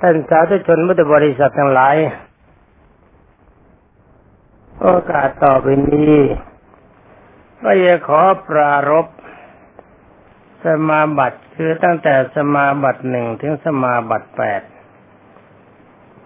[0.00, 1.96] ท่านสาธุชนมุตบริษัททั้งหลาย
[4.80, 6.16] โอกาสต่อไปนี้
[7.62, 9.06] ก็จะขอปรารบ
[10.64, 14.62] สมาบัติคือตั้งแต่สมาบัติหนึ่งถึงสมาบัติแปด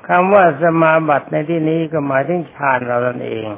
[0.06, 3.48] คำว่าสมาบัติในที่นี้ก็หมายถึงฌานเรานั่นเอง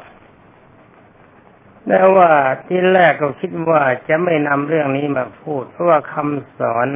[1.87, 2.31] แต่ว่า
[2.67, 6.89] ที่แรกก็คิดว่าจะไม่นำเรื่องนี้มาพูด เพราะว่าคำสอน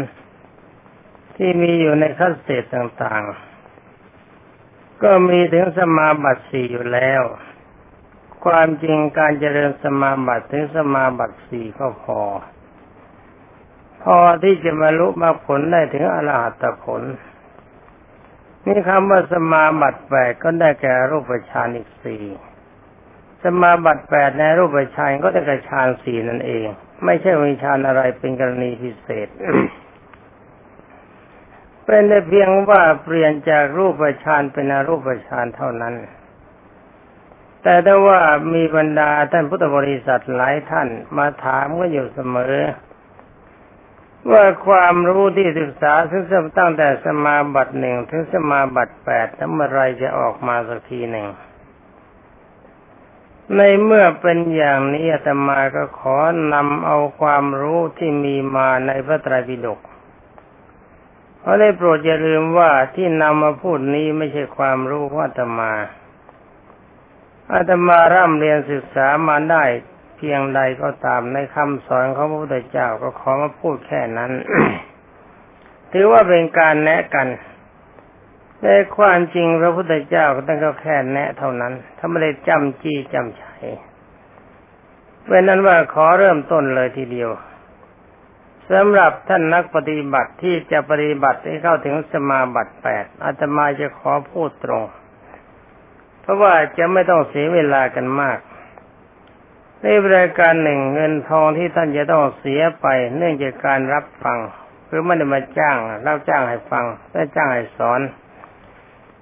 [1.37, 7.23] ที่มีอยู่ในคัสเตตต่างๆ ก็มีถึงสมาบัติสี่อยู่แล้ว
[8.45, 12.21] ความจริงการเจริญสมาบัติถึงสมาบัติสี่ก็พอ
[14.03, 17.03] พอที่จะมาลุมาผลได้ถึงอรหัตผล
[18.67, 22.25] นี่คำว่าสมาบัติแปดก็ได้แก่รูปฌานอีกสี่
[23.43, 26.67] สมาบัติแปดในรูปฌานก็ได้แก่ฌานสี่นั่นเอง
[27.05, 29.29] ไม่ใช่วิชานอะไรเป็นกรณีพิเศษ
[31.87, 35.95] เป็นแต่เพียงว่าเปลี่ยนจากรูปฌานเป็นอรูปฌานเท่านั้น
[37.63, 38.21] แต่ถ้าว่า
[38.55, 42.57] มีบรรดาท่านพุทธบริษัทหลายท่านมาถามก็อยู่เสมอ
[44.33, 46.23] ว่าความรู้ที่ศึกษาซึ่ง
[46.59, 51.27] ตั้งแต่สมาบัติหนึ่งถึงสมาบัติแปดทั้งเมื่อไรจะออกมาสักทีหนึ่ง
[53.57, 56.17] ในเมื่อเป็นอย่างนี้อาตมาก็ขอ
[56.53, 59.81] นำเอาความรู้ที่มีมาในพระไตรปิฎก
[61.47, 65.73] เพราได้โปรดอย่าลืมว่าที่นำมาพูดนี้ไม่ใช่ความรู้ของอาตมา
[67.53, 69.65] อาตมาร่ำเรียนศึกษามาได้
[70.17, 74.33] เพียงใดก็ตามในคำสอนของพระพุทธเจ้าก็ขอมาพูดแค่นั้น
[75.93, 77.29] ถือว่าเป็นการแนะกัน
[78.63, 78.67] ใน
[78.97, 83.65] ความจริงพระพุทธเจ้าก็ต้องก็แค่แนะเท่านั้น ถ้าไม่ได้จำจี้จำชัย
[85.27, 87.31] เป็นนั้นว่าขอเริ่มต้นเลยทีเดียว
[88.73, 94.85] สำหรับท่านนักปฏิบัติที่จะปฏิบัติให้เข้าถึงสมาบัติแปดอาตมาจะขอพูดตรง
[96.21, 98.39] เพราะว่าจะไม่ต้องเสียเวลากันมาก
[99.83, 99.87] ใน
[100.17, 102.87] รายการหนึ่งเงินทองที่ท่านจะต้องเสียไป
[103.17, 104.39] เนื่องจากการรับฟัง
[104.87, 108.01] หรือไม่ได้มาจ้างเล่าจ้างให้ฟังได้จ้างให้สอน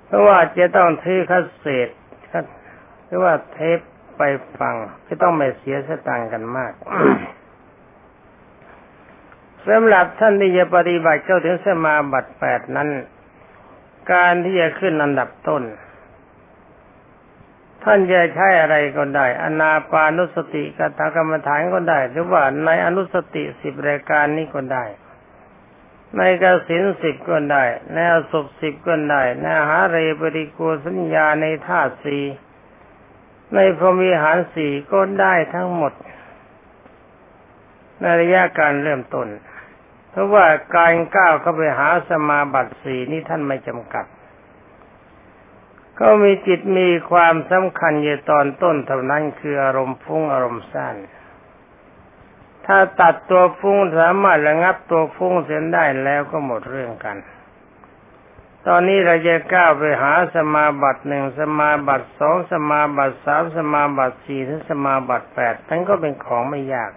[0.06, 1.88] เพราะว่าจะต้องทื่อคัสเศษ
[3.06, 3.78] หรือว่าเทป
[4.18, 4.22] ไป
[4.58, 4.74] ฟัง
[5.06, 6.72] จะต้องไม่เสียสตางค์กันมาก
[9.68, 12.90] สำหรับท่านที่จะปฏิบัติเข้าถึงสมาบัติแปดนั้น
[14.12, 15.62] การที่จะขึ้นอันดับต้น
[17.84, 24.84] ท่านจะใช้อะไรก็ได้ อนาปานุสติกตากรรมฐานก็ได้ หรือว่าในอนุสติสิบรายการนี้ก็ได้
[26.16, 32.18] ในกสินสิบก็ได้ในอสุปสิบก็ได้ในหาเรปริโกสัญญาในธาตุสี
[33.54, 35.92] ในพรหมิหารสี่ก็ได้ทั้งหมด
[38.00, 39.28] ในระยะการเริ่มต้น
[40.14, 44.06] เพราะว่าการก้าวเข้าไปหาสมาบัติสีนี้ท่านไม่จำกัด
[46.00, 50.96] ก็มีจิตมีความสำคัญอยู่ตอนต้นเท่านั้นคืออารมณ์ฟุ้งอารมณ์สั้น
[52.66, 57.16] ถ้าตัดตัวฟุ้งสามารถระงับตัวฟุ้งเสียได้แล้วก็หมดเรื่องกัน
[58.66, 66.90] ตอนนี้เราจะก้าวไปหาสมาบัติหนึ่งสมาบัติสองสมาบัติสามสมาบัติสี่ถึงสมาบัติแปดทั้งก็เป็นของไม่ยาก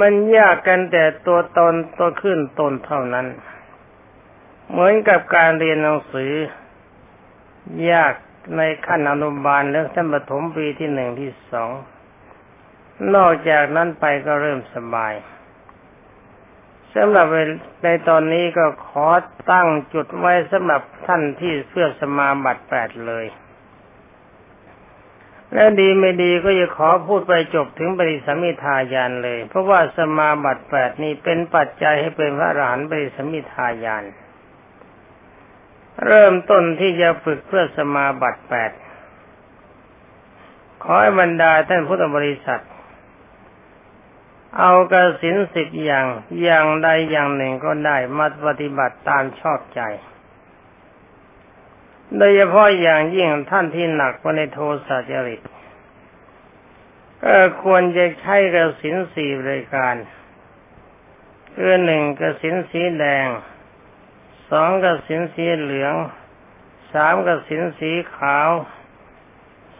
[0.00, 3.26] มันยากกันแต่ตัวตนตัวขึ้นตนเท่านั้น
[4.70, 6.32] เหมือนกับการเรียนหนังสือ
[7.92, 8.14] ยาก
[8.56, 11.70] ในขั้นอนุบาลแล้วชั้นประถมปีที่หนึ่งที่สอง
[13.14, 15.14] นอกจากนั้นไปก็เริ่มสบาย
[16.94, 17.26] สำหรับ
[17.84, 19.06] ในตอนนี้ก็ขอ
[19.50, 23.26] ตั้งจุดไว้สำหรับท่านที่เพื่อสมาบัติแปดเลย
[25.54, 34.04] แล้วดีไม่ดีก็จะขอพูดไปจบถึงปริสมิทายานเลย เพราะว่าสมาบัติแปดนี้เป็นปัจจัยให้เป็นพระอรหันต์ปริสมิทายาน
[36.06, 38.70] เริ่มต้นที่จะฝึกเพื่อสมาบัติแปด
[40.82, 42.62] ขอให้บรรดาท่านพุทธบริษัท
[44.58, 46.06] เอากระสินสิบอย่าง
[46.42, 49.80] อย่างใดอย่างหนึ่งก็ได้มาปฏิบัติตามชอบใจ
[52.16, 55.40] โดยเฉพาะอย่างยิ่งท่านที่หนักกว่าในโทสะจริต
[57.22, 59.94] ก็ควรจะใช้กระสินสี่รายการ
[61.54, 63.26] คือหนึ่งกระสินสีแดง
[64.50, 65.94] สองกระสินสีเหลือง
[66.92, 68.50] สามกระสินสีขาว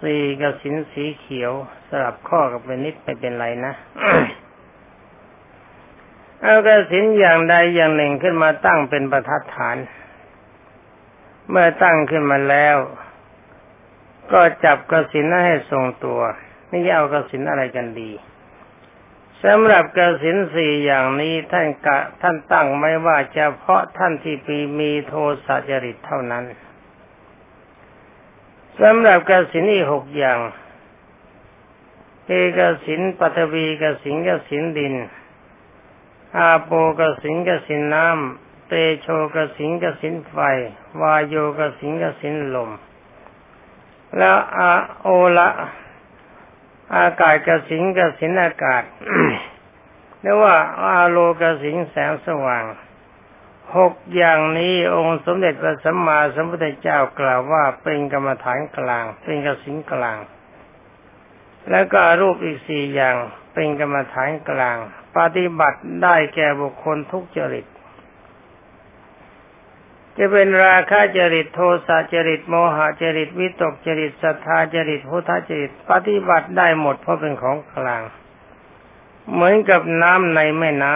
[0.00, 1.52] สี่กระสินสีเขียว
[1.88, 3.72] สลับข้อกับเป็นนิดไม่เป็นไรนะ
[6.42, 9.76] เอากระสินอย่างใดอย่างหนึ่งขึ้นมาตั้งเป็นประทัดฐาน
[11.48, 12.76] เมื่อตั้งขึ้นมาแล้ว
[14.32, 16.20] ก็จับกระสินให้ทรงตัว
[16.68, 18.10] ไม่ยเอากระสินอะไรกันดี
[19.44, 26.44] สำหรับกระสินสี่อย่างนี้ท่านกะท่านตั้งไม่ว่าเฉพาะท่านที่ปีมีโทสะจริตเท่านั้น
[28.80, 30.38] สำหรับกสินอีกหกอย่าง
[32.26, 34.94] เอกสินปัทวีกสินกสินดิน
[36.36, 40.36] อาโปกสินกสินน้ำ เตโชกสินกสินไฟ
[41.00, 42.70] วายโยกสินกสินลม
[44.18, 44.70] แล้วอา
[45.00, 45.48] โอละ
[46.96, 48.82] อากาศกสิงกสินอากาศ
[50.20, 52.64] เรียกว่าอาโลกสิงแสงสว่าง
[53.76, 60.18] หกอย่างนี้องค์สมเด็จพระสัมมาสัมพุทธเจ้ากล่าวว่าเป็นกรรมฐานกลาง เป็นกสิงกลาง
[61.70, 63.16] แล้วก็รูปอีกสี่อย่าง
[63.54, 64.76] เป็นกรรมฐานกลาง
[65.16, 67.66] ปฏิบัติได้แก่บุคคลทุกจริต
[70.18, 78.02] จะเป็นราคะจริตโทสะจริตโมหะจริตวิตกจริตศรัทธาจริตพุทธจริตปฏิบัติได้หมดเพราะเป็นของกลาง
[79.32, 80.92] เหมือนกับน้ำในแม่น้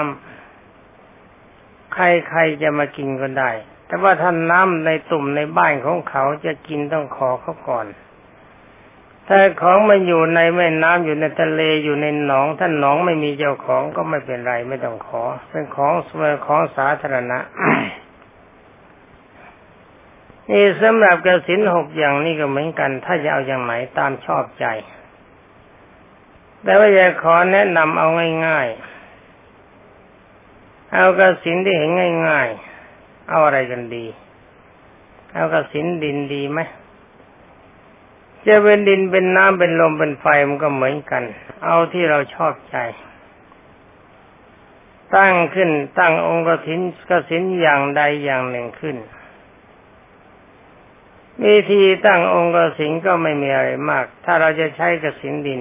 [1.15, 3.51] ำใครๆจะมากินก็ได้
[3.87, 7.87] แต่ว่าท่านน้ำในตุ่มในบ้านของเขาจะกินต้องขอเขาก่อน
[9.29, 17.39] ถ้าของมันอยู่ในแม่น้ำอยู่ในทะเลอยู่ในหนองท่านหนองไม่มีเจ้าของก็ไม่เป็นไรไม่ต้องขอ เป็นของสวยของสาธารณะ
[20.51, 24.67] นี่สำหรับกสินหกอย่างนี้ก็เหมือนกัน ถ้าจะเอาอย่างไหนตามชอบใจ
[26.63, 28.09] แต่ว่าอยากขอแนะนำเอา
[28.47, 31.91] ง่ายๆ เอากสินที่เห็น
[32.29, 34.07] ง่ายๆ เอาอะไรกันดี
[35.35, 36.61] เอากสินดินดีไหม
[38.47, 41.23] จะเป็นดินเป็นน้ำเป็นลมเป็นไฟมันก็เหมือนกัน
[41.65, 42.77] เอาที่เราชอบใจ
[45.17, 48.97] ตั้งขึ้นตั้งองค์กสินกสินอย่างใดอย่างหนึ่งขึ้น
[51.45, 55.61] วิธีตั้งองค์กสินก็ไม่มีอะไรมาก ถ้าเราจะใช้กสินดิน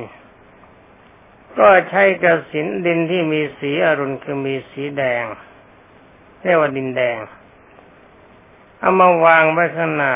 [1.59, 5.23] ก็ใช้กสินดินที่มีสีอรุณคือมีสีแดง
[6.41, 7.17] เรียกว่าดินแดง
[8.79, 10.13] เอามาวางไว้ข้างหน้า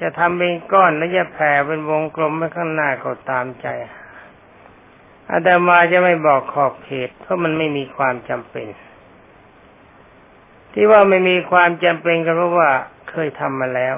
[0.00, 3.66] จะทำเป็นก้อนแล้วจะแผ่เป็นวงกลมไว้ข้างหน้าก็ตามใจ
[5.30, 8.66] อาตมาจะไม่บอกขอบเขตเพราะมันไม่มีความจำเป็น
[10.72, 12.70] ที่ว่าไม่มีความจำเป็นก็เพราะว่า
[13.10, 13.96] เคยทำมาแล้ว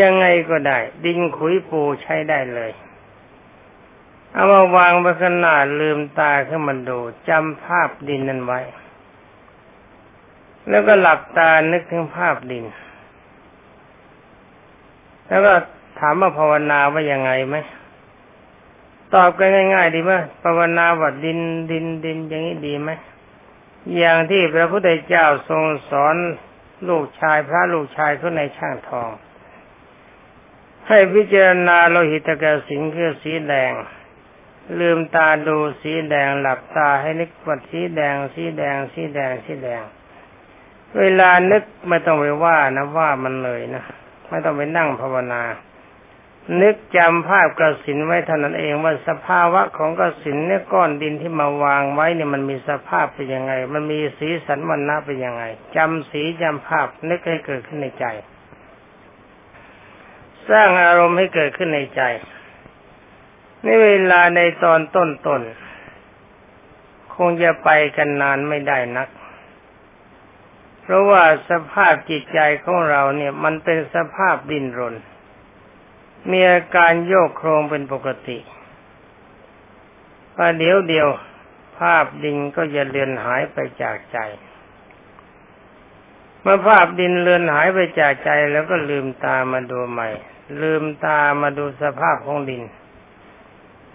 [0.00, 2.72] ยังไงก็ได้ ดินขุยปูใช้ได้เลย
[4.32, 6.98] เอามาวางไว้ขนาดลืมตาขึ้นมาดู
[7.28, 8.60] จำภาพดินนั้นไว้
[10.68, 12.64] แล้วก็หลับตานึกถึงภาพดิน
[15.28, 15.52] แล้วก็
[15.98, 17.56] ถามว่าภาวนาว่ายังไงไหม
[19.14, 21.38] ตอบกันง่ายๆดีไหมภาวนาว่าดิน
[21.70, 22.90] ดินดินอย่างนี้ดีไหม
[23.96, 26.16] อย่างที่พระพุทธเจ้าทรงสอน
[26.88, 29.10] ลูกชายพระลูกชายเขาในช่างทอง
[30.88, 33.72] ให้พิจารณาโลหิตกสิงคือสีแดง
[34.78, 39.82] ลืมตาดูสีแดงหลับตาให้นึกว่าสีแดง สีแดง สีแดง สีแดง
[40.98, 43.84] เวลานึกไม่ต้องไปว่านะว่ามันเลยนะ
[44.28, 45.42] ไม่ต้องไปนั่งภาวนา
[46.62, 55.42] นึกจำภาพกระสินไว้เท่านั้นเองว่าสภาวะของกระสินเนี่ยก้อนดินที่มาวางไว้เนี่ยมันมีสภาพเป็นยังไง มันมีสีสันวันนะเป็นยังไง
[55.76, 58.06] จำสีจำภาพนึกให้เกิดขึ้นในใจ
[60.50, 62.02] สร้างอารมณ์ให้เกิดขึ้นในใจ
[63.64, 69.08] ในเวลาในตอนต้นๆคงจะไปกันนานไม่ได้นัก
[70.82, 74.94] เพราะว่าสภาพจิตใจของเราเนี่ย มันเป็นสภาพดินรน
[76.30, 78.38] มีอาการโยกโครงเป็นปกติ
[80.34, 81.08] พอเดี๋ยวเดียว
[81.78, 84.18] ภาพดินก็จะเลือนหายไปจากใจ
[86.42, 90.08] เมื่อภาพดินเลือนหายไปจากใจแล้วก็ลืมตามาดูใหม่
[90.62, 92.62] ลืมตามาดูสภาพของดิน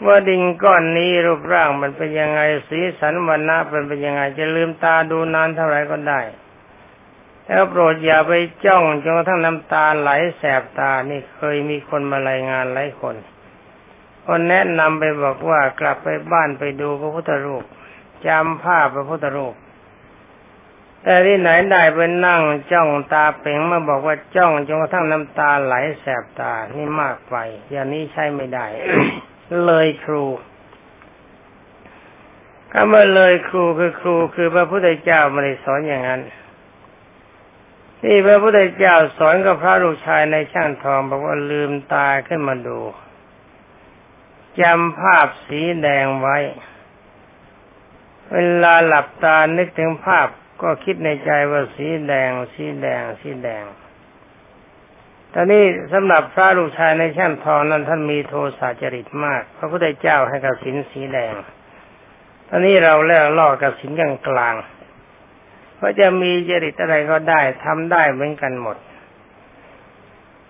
[0.05, 6.21] ว่าดินก้อนนี้รูปร่างมันเป็นยังไงสีสันวันนะเป็นเป็นยังไง จะลืมตาดูนานเท่าไหร่ก็ได้
[7.47, 8.33] แล้วโปรดอย่าไป
[8.65, 13.15] จ้องจนกระทั่งน้ำตาไหลแสบตานี่เคยมีคนมารายงานหลายคน
[14.25, 17.63] คนแนะนำไปบอกว่ากลับไปบ้านไปดูพระพุทธรูป
[18.27, 19.55] จำภาพพระพุทธรูป
[21.03, 22.41] แต่ที่ไหนได้ไปนั่ง
[22.71, 27.35] จ้องตาเป่งมาบอกว่าจ้องจนกระทั่งน้ำตาไหลแสบตา นี่มากไป
[27.71, 28.65] อย่างนี้ใช่ไม่ได้
[29.65, 30.25] เลยครู
[32.71, 36.21] คำว่าเลยครูคือครูคือพระพุทธเจ้าไม่ได้สอนอย่างนั้น
[38.01, 42.79] ที่พระพุทธเจ้าสอนกับพระลูกชายในช่างทองบอกว่าลืมตาขึ้นมาดู
[44.61, 46.37] จำภาพสีแดงไว้
[48.31, 50.27] เวลาหลับตานึกถึงภาพ
[50.61, 53.63] ก็คิดในใจว่าสีแดง สีแดง สีแดง
[55.33, 61.33] ตอนนี้สำหรับพระลูกชายในช่างทองนั้นท่านมีโทสะจริตมาก พระพุทธเจ้าให้กสินสีแดง
[62.47, 64.55] ตอนนี้เราเลิกล่อกสินกลางกลาง
[65.75, 68.77] เพราะจะมีจริตอะไรก็ได้ทำได้เหมือนกันหมด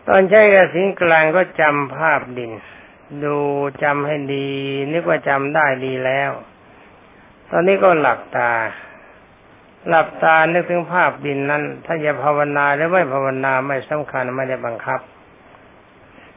[0.07, 2.51] ตอนใช้กสินกลางก็จำภาพดิน
[3.24, 3.38] ดู
[3.83, 4.50] จำให้ดี
[4.93, 6.31] นึกว่าจำได้ดีแล้ว
[7.50, 8.51] ตอนนี้ก็หลับตา
[9.87, 14.99] หลับตานึกถึงภาพดินนั้นถ้าจะภาวนาหรือไม่ภาวนาไม่สำคัญไม่ได้บังคับ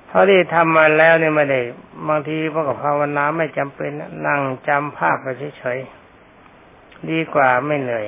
[0.06, 1.60] เพราะที่ทำมาแล้วเนี่ยไม่ได้
[2.08, 3.90] บางทีพวกภาวนาไม่จำเป็น
[4.26, 5.26] นั่งจำภาพไป
[5.58, 8.06] เฉยๆดีกว่าไม่เหนื่อย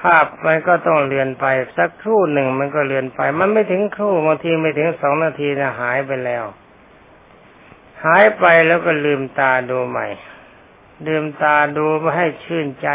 [0.00, 6.44] ภาพมันก็ต้องเลือนไปสักครู่หนึ่งมันก็เลือนไป มันไม่ถึงครู่บางทีไม่ถึงสองนาทีนะหายไปแล้ว
[8.04, 10.06] หายไปแล้วก็ลืมตาดูใหม่
[11.06, 12.88] ลืมตาดูมาให้ชื่นใจ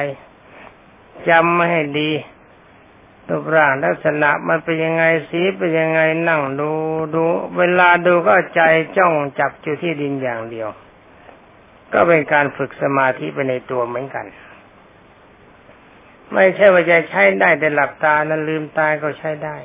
[1.30, 2.12] จำมาให้ดี
[3.28, 6.72] รูปร่างลักษณะมันเป็นยังไงสีเป็นยังไงนั่งดู
[7.16, 7.24] ดู
[7.58, 8.62] เวลาดูก็ใจ
[8.98, 10.70] จ้องจับอยู่ที่ดินอย่างเดียว
[11.94, 14.26] ก็เป็นการฝึกสมาธิไปในตัวเหมือนกัน
[16.34, 19.58] ไม่ใช่ว่าจะใช้ได้แต่หลับตานั้นลืมตาก็ใช้ได้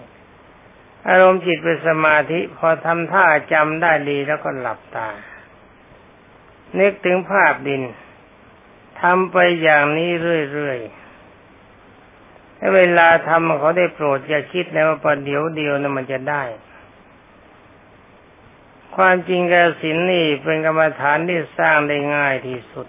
[1.09, 5.09] อารมณ์จิตเป็นสมาธิ พอทำท่าจำได้ดีแล้วก็หลับตา
[6.78, 7.83] นึกถึงภาพดิน
[9.00, 10.11] ทำไปอย่างนี้
[10.52, 11.00] เรื่อยๆ
[12.75, 16.43] เวลาทำเขาได้โปรดอย่าคิดนะว่าประเดี๋ยวเดียวนะมันจะได้
[18.97, 22.87] ความจริงกสินนี่เป็นกรรมฐานที่สร้างได้ง่ายที่สุด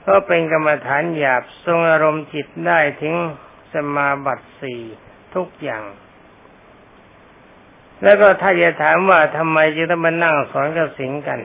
[0.00, 3.14] เพราะเป็นกรรมฐานหยาบทรงอารมณ์จิตได้ถึง
[3.72, 4.80] สมาบัติสี่
[5.34, 5.84] ทุกอย่าง
[8.02, 11.40] แล้วก็ถ้าจะถามว่าทำไมจึงต้องมานั่งสอนกสินกัน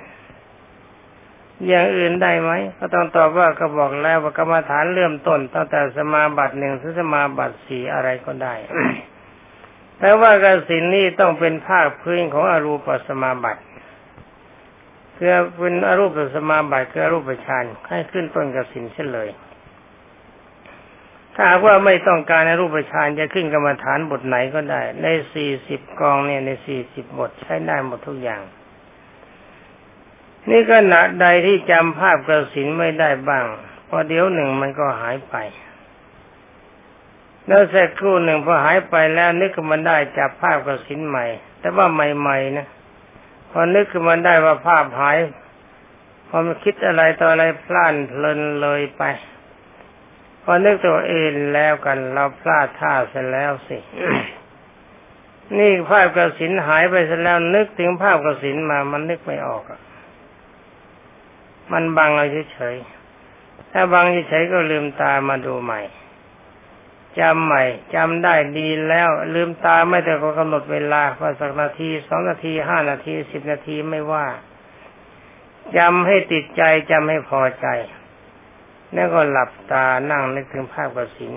[1.68, 8.54] อย่างอื่นได้ไหมก็ต้องตอบว่าก็บอกแล้วว่ากรรมฐานเริ่มต้นตั้งแต่สมาบัติหนึ่งถึงสมาบัติสี่อะไรก็ได้
[10.00, 13.62] แต่ว่ากสินนี้ต้องเป็นภาคพื้นของอรูปสมาบัติ
[15.16, 19.30] คือเป็นอรูปสมาบัติคืออรูปฌานให้ขึ้นต้นกสินเช่นเลย
[21.36, 28.42] ถ้าว่าไม่ต้องการอรูปฌานจะขึ้นกรรมฐานบทไหนก็ได้ ในสี่สิบกองเนี่ยในสี่สิบบทใช้ได้หมดทุกอย่าง
[30.50, 33.46] นี่ขณะใดที่จำภาพกระสินไม่ได้บ้าง
[33.88, 35.36] พอเดี๋ยวหนึ่งมันก็หายไป
[37.48, 41.26] แล้วสักครู่หนึ่งพอหายไปแล้วนึกขึ้นมาได้จับภาพกระสินใหม่
[41.60, 42.68] แต่ว่าใหม่ๆนะ
[43.52, 45.18] พอนึกขึ้นมาได้ว่าภาพหาย
[46.28, 49.04] พอมันคิดอะไรต่ออะไรพลาดเพลินเลยไป
[50.44, 53.78] พอนึกตัวเองแล้วกัน เราพลาดท่าเสร็จแล้วสิ
[55.58, 59.80] นี่ภาพกระสินหายไปเสร็จแล้วนึกถึงภาพกระสินมามันนึกไม่ออกอะ
[61.72, 65.82] มันบังเอาเฉยๆ ถ้าบังเฉยๆก็ลืมตามาดูใหม่
[67.20, 67.64] จำใหม่
[67.96, 74.26] จำได้ดีแล้ว ลืมตาไม่แต่ก็กำหนดเวลาว่าสักนาทีสองนาทีห้านาทีสิบนาทีไม่ว่า
[75.78, 77.68] จำให้ติดใจจำให้พอใจ
[78.94, 81.34] แล้วก็หลับตานั่งนึกถึงภาพกสิน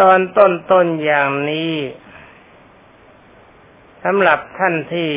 [0.00, 1.74] ตอนต้นต้นอย่างนี้
[4.04, 5.08] สำหรับท่านที่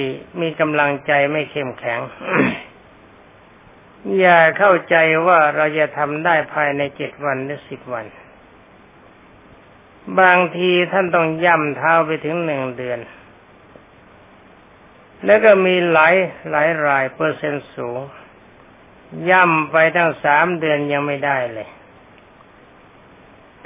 [0.42, 2.00] มีกำลังใจไม่เข้มแข็ง
[4.18, 4.96] อย่าเข้าใจ
[5.28, 8.06] ว่าเราจะทำได้ภายในเจ็ดวันหรือสิบวัน
[10.20, 13.00] บางทีท่านต้องย่ำเท้าไปถึงหนึ่งเดือน
[15.26, 16.16] แล้วก็มีหลาย
[16.50, 18.00] หลายรายเปอร์เซ็นต์สูง
[19.30, 21.70] ย่ำไปทั้งสามเดือนยังไม่ได้เลย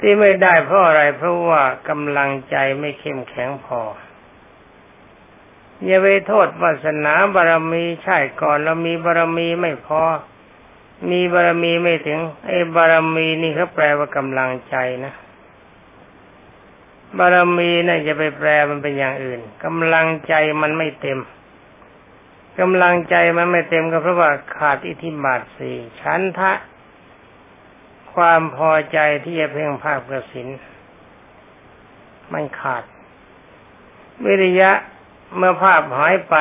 [0.06, 3.80] ี่ไม่ได้เพราะอะไรเพราะว่ากำลังใจไม่เข้มแข็งพอ
[5.84, 10.02] อย่าไปโทษวาสนาบารมีใช่ก่อนเรามีบารมีไม่พอ
[11.10, 15.12] มีบารมีไม่ถึง ไอ้บารมีนี่เขาแปลว่ากำลังใจนะ
[17.18, 21.18] บารมีนะ่ะจะไปแปลมันเป็นอย่างอื่นกำลังใจมันไม่เต็ม
[22.60, 26.52] กำลังใจมันไม่เต็มก็เพราะว่าขาดอิทธิบาทสี่ชั้นทะ
[28.14, 30.48] ความพอใจที่จะเพ่งภาพกระสิน
[32.32, 32.84] มันขาด
[34.24, 34.70] วิริยะ
[35.36, 36.34] เมื่อภาพหายไป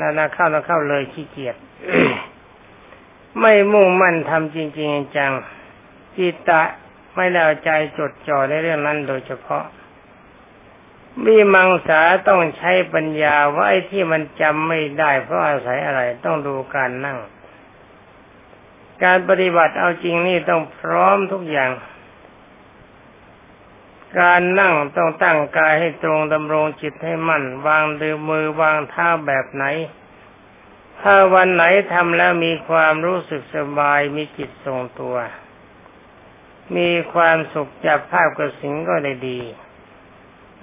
[0.00, 1.56] นานาเข้านาเข้าเลยขี้เกียจ
[3.40, 5.32] ไม่มุ่งมั่นทำจริง ๆ จัง
[6.16, 6.62] จิตตะ
[7.14, 9.64] ไม่แล้วใจจดจ่อในเรื่องนั้นโดยเฉพาะ
[11.26, 17.18] มีมังสาต้องใช้ปัญญาว่าไอ้ที่มันจำไม่ได้ เพราะอาศัยอะไรต้องดูการนั่ง
[19.04, 21.70] การปฏิบัติเอาจริงนี่ต้องพร้อมทุกอย่าง
[24.18, 29.64] การนั่งต้องตั้งกายให้ตรงดำรงจิตให้มั่น วางดือมือวางเท้าแบบไหน
[31.00, 35.16] ถ้าวันไหนทำแล้วมีความรู้สึกสบายมีจิตทรงตัว
[36.76, 39.40] มีความสุขจากภาพกระสิงก็ได้ดี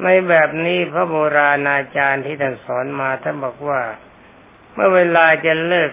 [0.04, 3.82] ในแบบนี้พระโบราณอาจารย์ที่ท่านสอนมาท่านบอกว่า
[4.74, 5.92] เมื่อเวลาจะเลิก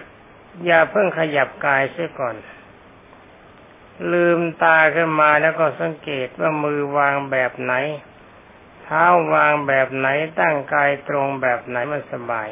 [0.65, 2.35] อย่าเพิ่งขยับกายเสียก่อน
[4.11, 7.73] ลืมตาขึ้นมาแล้วก็สังเกตว่ามือวางแบบไหน
[8.83, 10.07] เท้าวางแบบไหน
[10.39, 12.49] ตั้งกายตรงแบบไหนมันสบาย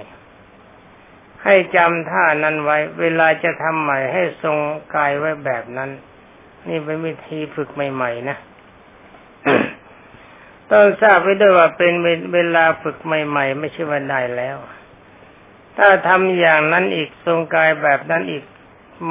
[1.43, 4.57] ให้จำท่านั้นไว้ เวลาจะทำใหม่ให้ทรง
[4.95, 5.89] กายไว้แบบนั้น
[6.67, 8.37] นี่เป็นวิธีฝึกใหม่ ๆ นะ
[10.71, 11.93] ต้องทราบไว้ด้วยว่าเป็น
[12.33, 14.57] เวลาฝึกใหม่ ๆ ไม่ใช่วันได้แล้ว
[15.77, 18.43] ถ้าทำอย่างนั้นอีกทรงกายแบบนั้นอีก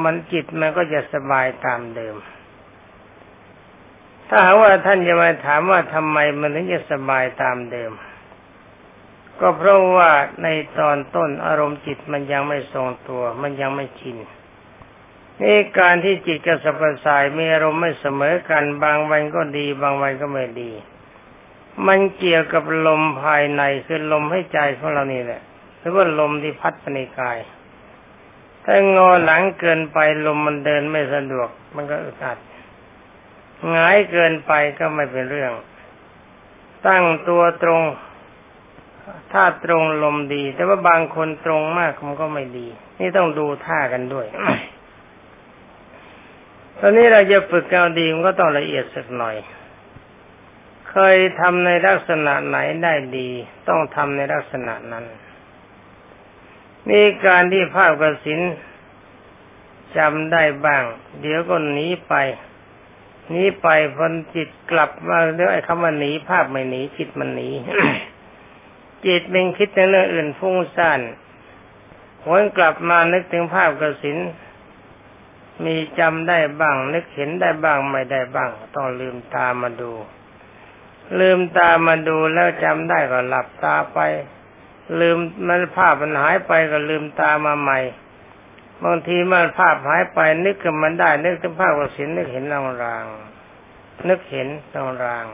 [0.03, 2.15] มันจิตมันก็จะสบายตามเดิม
[4.29, 7.91] ถ้าหากว่าท่านจะมาถามว่าทำไมมันถึงจะสบายตามเดิม
[9.39, 10.11] ก็เพราะว่า
[10.43, 10.47] ใน
[10.79, 14.17] ตอนต้นอารมณ์จิตมันยังไม่ทรงตัว มันยังไม่ชิน
[15.41, 20.71] นี่การที่จิตกับสัพสายมีอารมณ์ไม่เสมอกัน บางวันก็ดี บางวันก็ไม่ดี
[21.87, 25.41] มันเกี่ยวกับลมภายในคือลมให้ใจของเรานี่แหละ
[25.79, 27.37] หรือว่าลมที่พัดไปในกาย
[28.69, 32.37] ถ้างอหลังเกินไปลมมันเดินไม่สะดวก มันก็อึดอัด
[33.69, 35.51] หงายเกินไปก็ไม่เป็นเรื่อง
[36.87, 37.81] ตั้งตัวตรง
[39.31, 42.67] ถ้าตรงลมดี แต่ว่าบางคนตรงมากมันก็ไม่ดี
[42.99, 44.27] นี่ต้องดูท่ากันด้วย
[46.79, 49.35] ตอนนี้เราจะฝึกเอาดีมันก็ต้องละเอียดสักหน่อย
[50.89, 53.29] เคยทำในลักษณะไหนได้ดี
[53.67, 55.05] ต้องทำในลักษณะนั้น
[56.89, 58.39] นี่การที่ภาพกระสิน
[59.97, 60.83] จำได้บ้าง
[61.21, 62.13] เดี๋ยวก็หนีไป
[63.29, 67.49] หนีไปพนจิตกลับมาเรื่องไอ้คำว่าหนีภาพไม่หนีจิตมันหนี
[69.05, 70.99] จิตเป็นคิดในเรื่องอื่นฟุ้งซ่าน
[72.31, 74.17] วนกลับมานึกถึงภาพกระสิน
[75.65, 79.91] มีจำได้บ้าง นึกเห็นได้บ้างไม่ได้บ้าง ต้องลืมตามาดู
[81.19, 83.99] ลืมตามาดูแล้วจำได้ก็หลับตาไป
[84.99, 85.17] ลืม
[85.47, 87.79] มันภาพมันหายไปก็ลืมตามาใหม่
[88.83, 93.05] บางทีมันภาพหายไปนึกขึ้นมันได้ นึกถึงภาพกสินนึกเห็นรางราง
[94.09, 95.25] นึกเห็นรางราง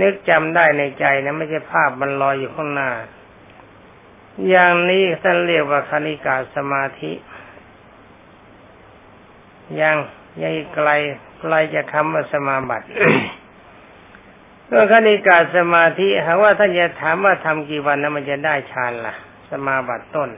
[0.00, 2.90] นึกจำได้ในใจนะไม่ใช่ภาพมันลอยอยู่ข้างหน้า
[4.48, 7.12] อย่างนี้ท่านเรียกว่าคณิกาสมาธิ
[9.80, 9.96] ยัง
[10.42, 10.88] ยังไกล
[11.40, 12.86] ไกลจะคำว่าสมาบัติ
[14.68, 19.14] เรื่องคณิกาสมาธิหากว่าท่านจะถามว่าทำกี่วันนั้นมันจะได้ฌานล่ะ
[19.50, 20.30] สมาบัติต้น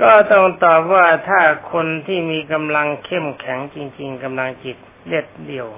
[0.00, 1.40] ก็ต้องตอบว่าถ้า
[1.72, 4.76] คนที่มีกำลังเข้มแข็งจริง ๆกำลังจิต
[5.08, 5.68] เด็ดเดี่ยว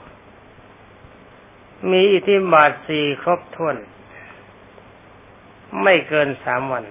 [1.90, 3.76] มีอิทธิบาทสี่ครบถ้วน
[5.82, 6.84] ไม่เกินสามวัน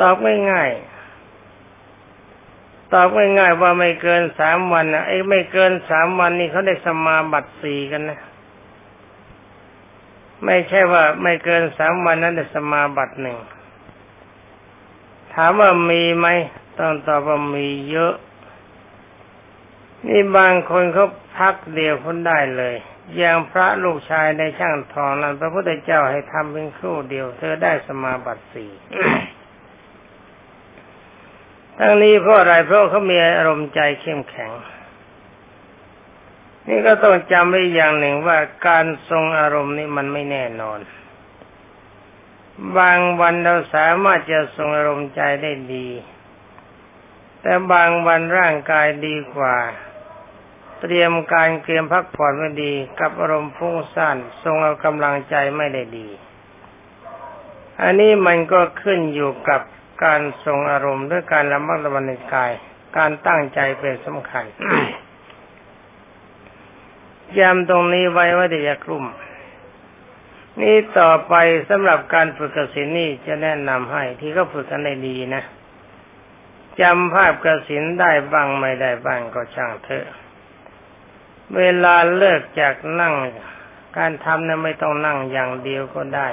[0.00, 0.16] ตอบ
[0.50, 0.97] ง่ายๆ
[2.92, 8.20] ตอบง่ายๆว่าไม่เกินสามวันนะไอ้ไม่เกินสามวันนี่เขาได้สมาบัติสี่กันนะ
[10.44, 13.38] ไม่ใช่ว่าไม่เกินสามวันนั้นได้สมาบัติหนึ่ง
[15.34, 16.26] ถามว่ามีไหม
[16.78, 18.14] ต้องตอบว่ามีเยอะ
[20.06, 22.76] นี่บางคนเขาพักเดียวคนได้เลย
[23.16, 28.70] อย่างพระลูกชายในช่างทองนั้นพระพุทธเจ้าให้ทำเป็นครู่เดียว เธอได้สมาบัติสี่
[31.78, 34.52] ทั้งนี้เพราะอะไรเพราะเขามีอารมณ์ใจเข้มแข็ง
[36.68, 40.80] นี่ก็ต้องจำไว้อย่างหนึ่งว่าการทรงอารมณ์นี่มันไม่แน่นอน
[42.78, 45.88] บางวันเราสามารถจะทรงอารมณ์ใจได้ดี
[47.42, 49.56] แต่บางวันร่างกายดีกว่า
[50.80, 56.08] เตรียมการเตรียมพักผ่อนไม่ดี กับอารมณ์ฟุ้งซ่านทรงเอากำลังใจไม่ได้ดี
[57.82, 59.60] อันนี้มันก็ขึ้นอยู่กับ
[60.04, 62.52] การทรงอารมณ์ด้วยการระมัดระวังในกาย
[62.96, 64.44] การตั้งใจเป็นสำคัญ
[67.38, 69.04] ย้ำตรงนี้ไว้ว่าจะกลุ่ม
[70.60, 71.34] นี่ต่อไป
[71.68, 75.42] สำหรับการฝึกกสินนี่จะแนะนำให้ที่เขาฝึกกันได้ดีนะ
[76.80, 80.06] จำภาพกสินได้บ้างไม่ได้บ้างก็ช่างเถอะ
[81.56, 83.14] เวลาเลิกจากนั่ง
[83.98, 86.28] การทำนั้นไม่ต้องนั่งอย่างเดียวก็ได้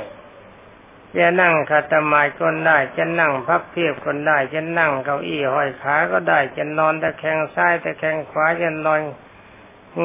[1.17, 9.01] จะนั่งขัตมายก็ได้ จะนั่งพับเพียบก็ได้ จะนั่งเก้าอี้ห้อยขาก็ได้ จะนอนตะแคงซ้ายตะแคงขวาจะนอน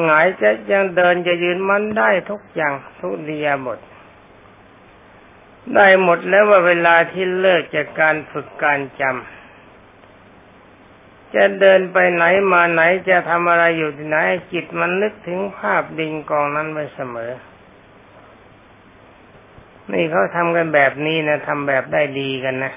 [0.03, 3.79] หงายจะยังเดินจะยืนมันได้ทุกอย่างทุกเดียหมด
[5.75, 14.17] ได้หมดแล้วว่าเวลาที่เลิกจากการฝึกการจำจะเดินไปไหนมาไหนจะทำอะไรอยู่ที่ไหน
[14.51, 17.31] จิตมันนึกถึงภาพดิงกองนั้นไว้เสมอ
[19.93, 22.73] นี่เขาทำกันแบบนี้นะทำแบบได้ดีกันนะ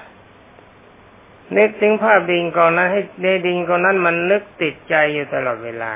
[1.57, 5.93] นึกถึงภาพดิงกองนั้นให้ในดิงกองนั้นมันนึกติดใจอยู่ตลอดเวลา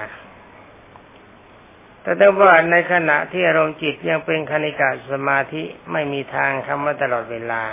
[2.02, 7.64] แต่ถ้าว่าในขณะที่อารมณ์จิตยังเป็นคณิกาสมาธิไม่มีทางคำว่าตลอดเวลา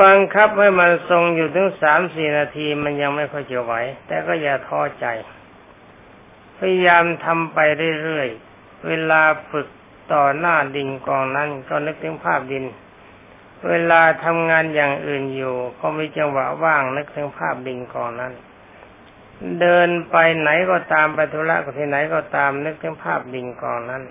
[0.00, 3.74] บังคับให้มันทรงอยู่ถึงสามสี่นาทีมันยังไม่ค่อยจะไหว
[4.06, 5.06] แต่ก็อย่าท้อใจ
[6.58, 7.58] พยายามทำไป
[8.02, 9.68] เรื่อยๆ เวลาฝึก
[10.12, 12.64] ต่อหน้าดินกองนั้นก็นึกถึงภาพดิน
[13.68, 18.32] เวลาทำงานอย่างอื่นอยู่พอมีจังหวะว่างนึกถึงภาพดินกองนั้น
[19.60, 24.02] เดินไปไหนก็ตามไปธุระก็ที่ไหนก็ตามนึกถึงภาพดินกองนั้น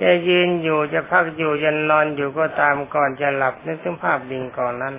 [0.00, 4.94] จะยืนอยู่จะพักอยู่จะนอนอยู่ก็ตามก่อนจะหลับนึกถึงภาพดิงกองนั้น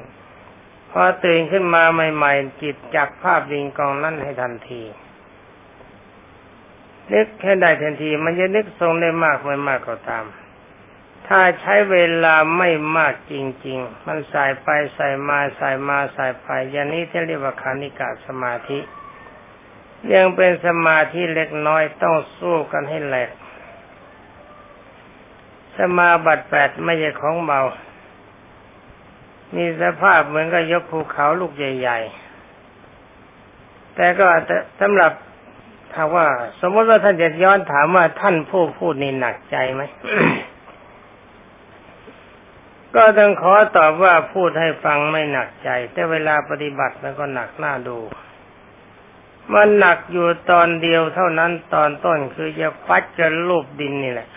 [0.92, 4.82] พอตื่นขึ้นมาใหม่ ๆ จิตจักภาพดิงกองนั้นให้ทันที
[7.14, 10.26] นึกแค่ได้ทันทีมันจะนึกทรงได้มากไม่มากก็ตาม
[11.28, 13.34] ถ้าใช้เวลาไม่มากจ
[13.66, 18.80] ริง ๆ มันใส่ไปใส่มาใส่มาใส่ไปอย่างนี้ที่เรียกว่าคานิกาสมาธิ
[20.14, 23.30] ยังเป็นสมาธิเล็กน้อยต้องสู้กันให้แหลก
[25.78, 27.62] สมาบัติแปดไม่ใช่ของเบา
[29.56, 32.00] มีสภาพเหมือนกับยกภูเขาลูกใหญ่
[33.18, 34.26] ๆ แต่ก็
[34.80, 35.12] สำหรับ
[35.94, 36.28] ถ้าว่า
[36.62, 39.82] สมมติว่าท่านจะย้อนถามว่าท่านผู้พูดนี่หนักใจไหม
[42.96, 47.98] ก็ต้องขอตอบว่าพูดให้ฟังไม่หนักใจ แต่เวลาปฏิบัติมันก็หนักหน้าดู
[49.54, 54.30] มันหนักอยู่ตอนเดียวเท่านั้นตอนต้นคือจะฟัดจะลูบดินนี่แหละ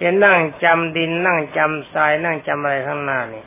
[0.00, 3.44] จะนั่งจำดินนั่งจำทรายนั่งจำอะไรข้างหน้านี่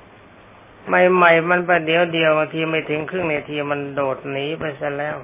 [0.88, 5.16] ใหม่ๆมันประเดี๋ยวเดียวบางทีไม่ถึงครึ่งนาทีมันโดดหนีไปซะแล้ว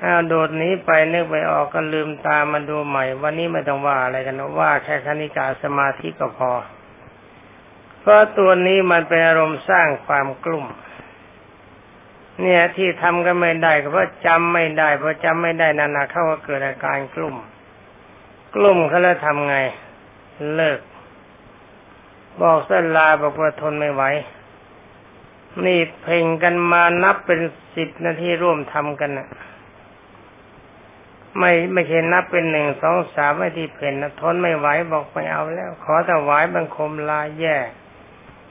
[0.00, 6.52] ถ้าโดดหนีไปนึกไปออกก็ลืมตามาดูใหม่ วันนี้ไม่ต้องว่าอะไรกันว่าแค่คณิกาสมาธิก็พอ
[8.00, 10.66] เพราะตัวนี้มันเป็นอารมณ์สร้างความกลุ่ม
[12.40, 17.36] เนี่ยที่ทำก็ไม่ได้ก็เพราะจำไม่ได้เพราะจำไม่ได้นานๆเข้าก็เกิดอาการกลุ่ม
[18.54, 19.56] กลุ่มเขาแล้วทำไง
[20.54, 20.80] เลิก
[22.40, 24.02] บอกเส้นลาบอกว่าทนไม่ไหว
[25.64, 27.40] นี่เพ่งกันมานับเป็น
[27.76, 29.28] สิบนาทีร่วมทำกันนะ
[31.38, 37.56] ไม่ไม่ใช่นับเป็นหนึ่งสองสามไม่ที่เพ่นนะทนไม่ไหวบอกไม่เอาแล้ว ขอถวายบังคมลาแย่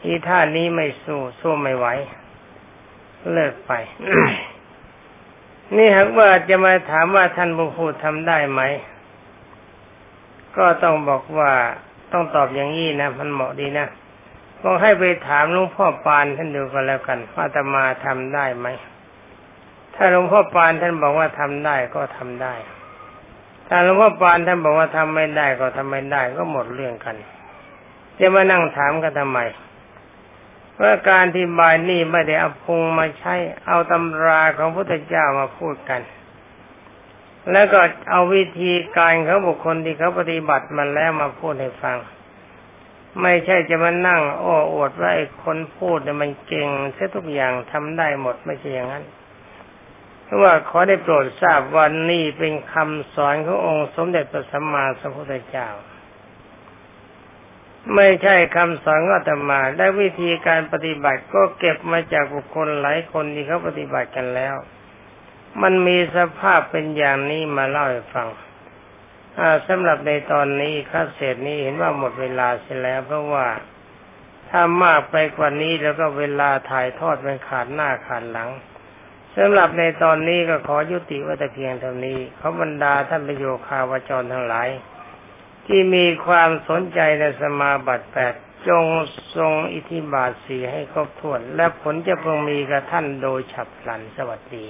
[0.02, 1.88] ที่ท่านี้ไม่สู้สู้ไม่ไหว
[3.32, 3.72] เลิกไป
[5.78, 8.62] นี่หากว่าจะมาถามว่าท่านบุพูดทำได้ไหม
[10.58, 11.52] ก็ต้องบอกว่า
[12.12, 13.88] ต้องตอบอย่างนี้นะ มันเหมาะดีนะ
[14.62, 18.68] บอกให้ไปถามหลวงพ่อปานท่านดูกันแล้วกันว่าตมาทำได้ไหม
[19.96, 22.54] ถ้าหลวงพ่อปานท่านบอกว่าทำได้ก็ทำได้
[23.68, 27.16] ถ้าหลวงพ่อปานท่านบอกว่าทำไม่ได้ก็ทำไม่ได้ก็หมดเรื่องกัน
[28.20, 29.40] จะมานั่งถามกันทำไม
[30.74, 33.36] เพราะการที่บายนี่ไม่ได้เอาพงมาใช้
[33.68, 36.02] เอาตำราของพระพุทธเจ้ามาพูดกัน
[37.52, 37.80] แล้วก็
[38.10, 41.98] เอาวิธีการเของบุคคลที่เขาปฏิบัติมาแล้วมาพูดให้ฟัง
[43.22, 49.04] ไม่ใช่จะมานั่ง โอ้อวดว่าไอ้คนพูดเนี่ยมันเก่งเสียทุกอย่างทำได้หมดไม่ใช่อย่างนั้น
[50.24, 55.70] เพราะว่าขอได้โปรดทราบว่านี่เป็นคำสอนขององค์สมเด็จพระสัมมาสัมพุทธเจ้า
[57.96, 64.56] ไม่ใช่คำสอนก็แต่มาและวิธีการปฏิบัติก็เก็บมาจากบุคคลหลายคนที่เขาปฏิบัติกันแล้ว
[65.62, 68.28] มันมีสภาพเป็นอย่างนี้มาเล่าให้ฟัง
[69.68, 73.48] สำหรับในตอนนี้คัสเศษนี้เห็นว่าหมดเวลาเสียแล้ว เพราะว่า
[74.50, 78.50] ถ้ามากไปกว่านี้แล้วก็เวลาถ่ายทอดเป็นขาดหน้าขาดหลัง
[79.38, 84.70] สำหรับในตอนนี้ก็ขอยุติไว้แต่เพียงเท่านี้เขาบรรดาท่านประโยคาวจรทั้งหลาย
[85.66, 88.34] ที่มีความสนใจในสมาบัติแปด
[88.68, 88.86] จง
[89.36, 94.66] ทรงอิทธิบาทสีให้ครบถ้วน และผลจะเพิ่งมีกับท่านโดยฉับพลันสวัสดี